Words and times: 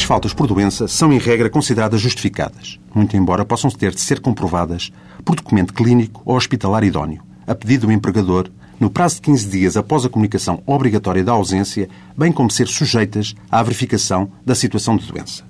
As 0.00 0.04
faltas 0.04 0.32
por 0.32 0.46
doença 0.46 0.88
são, 0.88 1.12
em 1.12 1.18
regra, 1.18 1.50
consideradas 1.50 2.00
justificadas, 2.00 2.80
muito 2.94 3.18
embora 3.18 3.44
possam 3.44 3.70
ter 3.70 3.94
de 3.94 4.00
ser 4.00 4.18
comprovadas 4.18 4.90
por 5.22 5.36
documento 5.36 5.74
clínico 5.74 6.22
ou 6.24 6.36
hospitalar 6.36 6.82
idóneo, 6.82 7.22
a 7.46 7.54
pedido 7.54 7.86
do 7.86 7.92
empregador, 7.92 8.48
no 8.80 8.88
prazo 8.88 9.16
de 9.16 9.20
15 9.20 9.48
dias 9.50 9.76
após 9.76 10.06
a 10.06 10.08
comunicação 10.08 10.62
obrigatória 10.64 11.22
da 11.22 11.32
ausência, 11.32 11.86
bem 12.16 12.32
como 12.32 12.50
ser 12.50 12.66
sujeitas 12.66 13.34
à 13.50 13.62
verificação 13.62 14.30
da 14.42 14.54
situação 14.54 14.96
de 14.96 15.06
doença. 15.06 15.44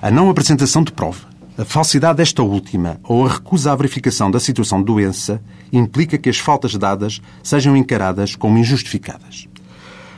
A 0.00 0.10
não 0.10 0.30
apresentação 0.30 0.82
de 0.82 0.90
prova, 0.90 1.28
a 1.58 1.64
falsidade 1.66 2.16
desta 2.16 2.42
última 2.42 2.98
ou 3.02 3.26
a 3.26 3.34
recusa 3.34 3.70
à 3.70 3.76
verificação 3.76 4.30
da 4.30 4.40
situação 4.40 4.78
de 4.78 4.86
doença 4.86 5.42
implica 5.70 6.16
que 6.16 6.30
as 6.30 6.38
faltas 6.38 6.74
dadas 6.74 7.20
sejam 7.42 7.76
encaradas 7.76 8.34
como 8.34 8.56
injustificadas. 8.56 9.46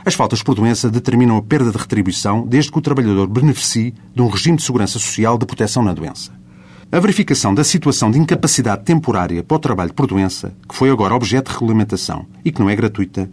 As 0.06 0.14
faltas 0.14 0.40
por 0.40 0.54
doença 0.54 0.88
determinam 0.88 1.36
a 1.36 1.42
perda 1.42 1.72
de 1.72 1.76
retribuição 1.76 2.46
desde 2.46 2.70
que 2.70 2.78
o 2.78 2.80
trabalhador 2.80 3.26
beneficie 3.26 3.92
de 4.14 4.22
um 4.22 4.28
regime 4.28 4.56
de 4.56 4.62
segurança 4.62 5.00
social 5.00 5.36
de 5.36 5.44
proteção 5.44 5.82
na 5.82 5.92
doença. 5.92 6.30
A 6.92 7.00
verificação 7.00 7.52
da 7.52 7.64
situação 7.64 8.08
de 8.08 8.16
incapacidade 8.16 8.84
temporária 8.84 9.42
para 9.42 9.56
o 9.56 9.58
trabalho 9.58 9.92
por 9.92 10.06
doença, 10.06 10.54
que 10.68 10.76
foi 10.76 10.90
agora 10.90 11.12
objeto 11.12 11.50
de 11.50 11.54
regulamentação 11.54 12.24
e 12.44 12.52
que 12.52 12.60
não 12.60 12.70
é 12.70 12.76
gratuita, 12.76 13.28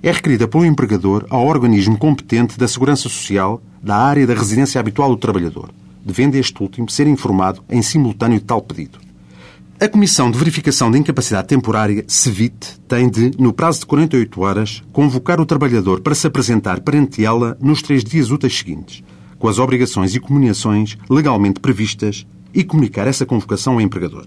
é 0.00 0.12
requerida 0.12 0.46
pelo 0.46 0.64
empregador 0.64 1.26
ao 1.30 1.44
organismo 1.44 1.98
competente 1.98 2.56
da 2.56 2.68
Segurança 2.68 3.08
Social 3.08 3.60
da 3.82 3.96
área 3.96 4.24
da 4.24 4.34
residência 4.34 4.78
habitual 4.78 5.10
do 5.10 5.16
trabalhador, 5.16 5.70
devendo 6.06 6.36
este 6.36 6.62
último 6.62 6.88
ser 6.88 7.08
informado 7.08 7.60
em 7.68 7.82
simultâneo 7.82 8.38
de 8.38 8.44
tal 8.44 8.62
pedido. 8.62 9.03
A 9.80 9.88
Comissão 9.88 10.30
de 10.30 10.38
Verificação 10.38 10.88
de 10.88 10.98
Incapacidade 10.98 11.48
Temporária, 11.48 12.04
CEVIT, 12.06 12.80
tem 12.86 13.10
de, 13.10 13.32
no 13.36 13.52
prazo 13.52 13.80
de 13.80 13.86
48 13.86 14.40
horas, 14.40 14.82
convocar 14.92 15.40
o 15.40 15.44
trabalhador 15.46 16.00
para 16.00 16.14
se 16.14 16.28
apresentar 16.28 16.80
perante 16.80 17.24
ela 17.24 17.58
nos 17.60 17.82
três 17.82 18.04
dias 18.04 18.30
úteis 18.30 18.56
seguintes, 18.56 19.02
com 19.36 19.48
as 19.48 19.58
obrigações 19.58 20.14
e 20.14 20.20
comunicações 20.20 20.96
legalmente 21.10 21.58
previstas 21.58 22.24
e 22.54 22.62
comunicar 22.62 23.08
essa 23.08 23.26
convocação 23.26 23.74
ao 23.74 23.80
empregador. 23.80 24.26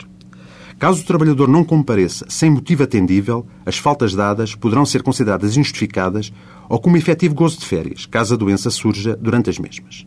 Caso 0.78 1.02
o 1.02 1.06
trabalhador 1.06 1.48
não 1.48 1.64
compareça 1.64 2.26
sem 2.28 2.52
motivo 2.52 2.84
atendível, 2.84 3.48
as 3.66 3.78
faltas 3.78 4.14
dadas 4.14 4.54
poderão 4.54 4.86
ser 4.86 5.02
consideradas 5.02 5.56
injustificadas 5.56 6.32
ou 6.68 6.78
como 6.78 6.98
efetivo 6.98 7.34
gozo 7.34 7.58
de 7.58 7.66
férias, 7.66 8.06
caso 8.06 8.34
a 8.34 8.38
doença 8.38 8.70
surja 8.70 9.16
durante 9.16 9.50
as 9.50 9.58
mesmas. 9.58 10.06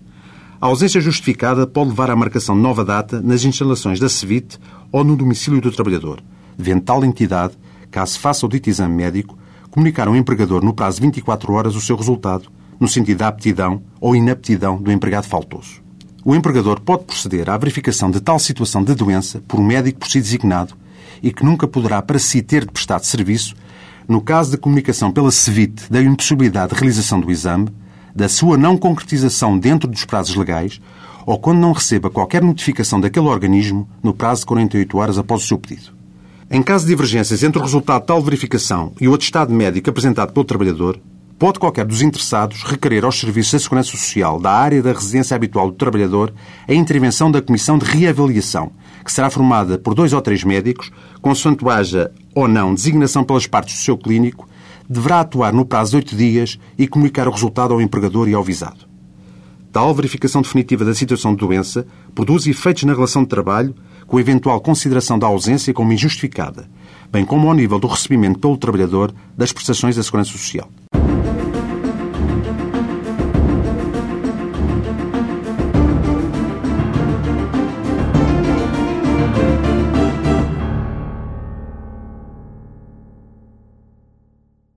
A 0.61 0.66
ausência 0.66 1.00
justificada 1.00 1.66
pode 1.66 1.89
levar 1.89 2.11
à 2.11 2.16
marcação 2.16 2.55
de 2.55 2.61
nova 2.61 2.84
data 2.84 3.19
nas 3.22 3.44
instalações 3.44 3.98
da 3.98 4.11
CEVIT 4.11 4.58
ou 4.92 5.03
no 5.03 5.16
domicílio 5.16 5.58
do 5.58 5.72
trabalhador, 5.72 6.22
devendo 6.55 6.83
tal 6.83 7.03
entidade, 7.03 7.55
caso 7.91 8.19
faça 8.19 8.44
o 8.44 8.48
dito 8.48 8.69
exame 8.69 8.94
médico, 8.94 9.38
comunicar 9.70 10.06
ao 10.06 10.14
empregador 10.14 10.62
no 10.62 10.75
prazo 10.75 10.97
de 10.97 11.06
24 11.06 11.50
horas 11.55 11.75
o 11.75 11.81
seu 11.81 11.97
resultado, 11.97 12.50
no 12.78 12.86
sentido 12.86 13.16
da 13.16 13.28
aptidão 13.28 13.83
ou 13.98 14.14
inaptidão 14.14 14.77
do 14.77 14.92
empregado 14.92 15.27
faltoso. 15.27 15.81
O 16.22 16.34
empregador 16.34 16.78
pode 16.83 17.05
proceder 17.05 17.48
à 17.48 17.56
verificação 17.56 18.11
de 18.11 18.20
tal 18.20 18.38
situação 18.38 18.84
de 18.84 18.94
doença 18.94 19.42
por 19.48 19.58
um 19.58 19.64
médico 19.64 20.00
por 20.00 20.11
si 20.11 20.20
designado 20.20 20.75
e 21.22 21.33
que 21.33 21.42
nunca 21.42 21.66
poderá 21.66 22.03
para 22.03 22.19
si 22.19 22.42
ter 22.42 22.66
de 22.66 22.72
prestado 22.72 23.05
serviço 23.06 23.55
no 24.06 24.20
caso 24.20 24.50
de 24.50 24.58
comunicação 24.58 25.11
pela 25.11 25.31
CEVIT 25.31 25.91
da 25.91 26.03
impossibilidade 26.03 26.75
de 26.75 26.78
realização 26.78 27.19
do 27.19 27.31
exame, 27.31 27.69
da 28.14 28.28
sua 28.28 28.56
não 28.56 28.77
concretização 28.77 29.58
dentro 29.58 29.89
dos 29.89 30.05
prazos 30.05 30.34
legais 30.34 30.80
ou 31.27 31.39
quando 31.39 31.58
não 31.58 31.72
receba 31.72 32.11
qualquer 32.11 32.42
notificação 32.42 33.00
daquele 33.00 33.27
organismo 33.27 33.89
no 34.03 34.12
prazo 34.12 34.41
de 34.41 34.47
48 34.47 34.98
horas 34.98 35.19
após 35.19 35.42
o 35.42 35.47
seu 35.47 35.58
pedido. 35.58 35.92
Em 36.50 36.62
caso 36.62 36.84
de 36.84 36.91
divergências 36.91 37.42
entre 37.42 37.61
o 37.61 37.62
resultado 37.62 38.00
de 38.00 38.06
tal 38.08 38.20
verificação 38.20 38.92
e 39.00 39.06
o 39.06 39.14
atestado 39.14 39.53
médico 39.53 39.91
apresentado 39.91 40.33
pelo 40.33 40.44
trabalhador, 40.44 40.98
pode 41.38 41.58
qualquer 41.58 41.86
dos 41.86 42.03
interessados 42.03 42.65
requerer 42.65 43.04
aos 43.04 43.19
serviços 43.19 43.53
da 43.53 43.59
Segurança 43.60 43.91
Social 43.91 44.38
da 44.38 44.50
área 44.50 44.82
da 44.82 44.92
residência 44.92 45.34
habitual 45.34 45.71
do 45.71 45.77
trabalhador 45.77 46.34
a 46.69 46.75
intervenção 46.75 47.31
da 47.31 47.41
Comissão 47.41 47.78
de 47.78 47.87
Reavaliação, 47.87 48.72
que 49.04 49.12
será 49.12 49.31
formada 49.31 49.78
por 49.78 49.94
dois 49.94 50.12
ou 50.12 50.21
três 50.21 50.44
médicos, 50.44 50.91
consoante 51.22 51.66
haja 51.69 52.10
ou 52.34 52.47
não 52.47 52.75
designação 52.75 53.25
pelas 53.25 53.47
partes 53.47 53.77
do 53.77 53.84
seu 53.84 53.97
clínico, 53.97 54.47
deverá 54.91 55.21
atuar 55.21 55.53
no 55.53 55.65
prazo 55.65 55.93
de 55.93 55.97
oito 55.99 56.17
dias 56.17 56.59
e 56.77 56.89
comunicar 56.89 57.28
o 57.28 57.31
resultado 57.31 57.73
ao 57.73 57.81
empregador 57.81 58.28
e 58.28 58.34
ao 58.34 58.43
visado. 58.43 58.91
Tal 59.71 59.95
verificação 59.95 60.43
definitiva 60.43 60.84
da 60.84 60.93
situação 60.93 61.33
de 61.33 61.39
doença 61.39 61.87
produz 62.12 62.45
efeitos 62.49 62.83
na 62.83 62.93
relação 62.93 63.23
de 63.23 63.28
trabalho, 63.28 63.73
com 64.05 64.19
eventual 64.19 64.61
consideração 64.61 65.17
da 65.17 65.28
ausência 65.28 65.73
como 65.73 65.93
injustificada, 65.93 66.69
bem 67.12 67.25
como 67.25 67.47
ao 67.47 67.55
nível 67.55 67.78
do 67.78 67.87
recebimento 67.87 68.41
pelo 68.41 68.56
trabalhador 68.56 69.15
das 69.39 69.53
prestações 69.53 69.95
da 69.95 70.03
Segurança 70.03 70.33
Social. 70.33 70.69